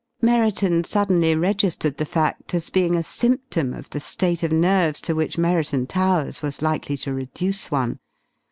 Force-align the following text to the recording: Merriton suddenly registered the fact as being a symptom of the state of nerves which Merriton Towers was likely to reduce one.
Merriton 0.19 0.83
suddenly 0.83 1.35
registered 1.35 1.97
the 1.97 2.07
fact 2.07 2.55
as 2.55 2.71
being 2.71 2.95
a 2.95 3.03
symptom 3.03 3.71
of 3.71 3.91
the 3.91 3.99
state 3.99 4.41
of 4.41 4.51
nerves 4.51 5.07
which 5.07 5.37
Merriton 5.37 5.85
Towers 5.85 6.41
was 6.41 6.63
likely 6.63 6.97
to 6.97 7.13
reduce 7.13 7.69
one. 7.69 7.99